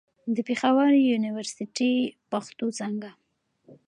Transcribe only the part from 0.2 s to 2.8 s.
د پېښور يونيورسټۍ، پښتو